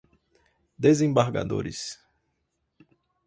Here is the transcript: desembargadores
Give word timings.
desembargadores 0.79 1.99